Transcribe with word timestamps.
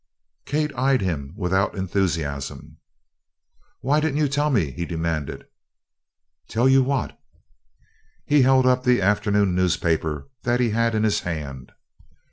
Kate 0.45 0.75
eyed 0.75 1.01
him 1.01 1.31
without 1.37 1.75
enthusiasm. 1.75 2.77
"Why 3.81 3.99
didn't 3.99 4.17
you 4.17 4.27
tell 4.27 4.49
me?" 4.49 4.71
he 4.71 4.83
demanded. 4.83 5.45
"Tell 6.47 6.67
you 6.67 6.81
what?" 6.81 7.19
He 8.25 8.41
held 8.41 8.65
up 8.65 8.83
the 8.83 8.99
afternoon 8.99 9.53
newspaper 9.53 10.27
that 10.41 10.59
he 10.59 10.71
had 10.71 10.95
in 10.95 11.03
his 11.03 11.19
hand. 11.19 11.73